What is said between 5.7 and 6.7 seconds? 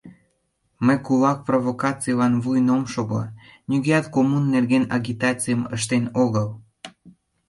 ыштен огыл.